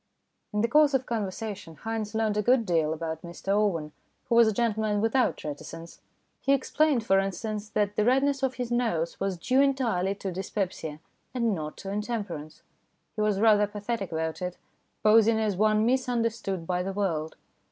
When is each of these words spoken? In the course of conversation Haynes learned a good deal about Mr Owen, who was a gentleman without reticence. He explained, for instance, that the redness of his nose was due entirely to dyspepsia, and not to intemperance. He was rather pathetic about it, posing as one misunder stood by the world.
In 0.51 0.61
the 0.61 0.67
course 0.67 0.95
of 0.95 1.05
conversation 1.05 1.75
Haynes 1.83 2.15
learned 2.15 2.35
a 2.35 2.41
good 2.41 2.65
deal 2.65 2.91
about 2.91 3.21
Mr 3.21 3.49
Owen, 3.49 3.91
who 4.27 4.33
was 4.35 4.47
a 4.47 4.51
gentleman 4.51 4.99
without 4.99 5.43
reticence. 5.43 6.01
He 6.41 6.53
explained, 6.53 7.05
for 7.05 7.19
instance, 7.19 7.69
that 7.69 7.95
the 7.95 8.03
redness 8.03 8.41
of 8.41 8.55
his 8.55 8.71
nose 8.71 9.19
was 9.19 9.37
due 9.37 9.61
entirely 9.61 10.15
to 10.15 10.31
dyspepsia, 10.31 10.99
and 11.35 11.53
not 11.53 11.77
to 11.77 11.91
intemperance. 11.91 12.63
He 13.15 13.21
was 13.21 13.39
rather 13.39 13.67
pathetic 13.67 14.11
about 14.11 14.41
it, 14.41 14.57
posing 15.03 15.37
as 15.39 15.55
one 15.55 15.85
misunder 15.87 16.31
stood 16.31 16.65
by 16.65 16.81
the 16.81 16.93
world. 16.93 17.35